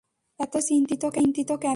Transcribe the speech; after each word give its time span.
এত 0.39 0.53
চিন্তিত 0.67 1.03
কেন? 1.07 1.27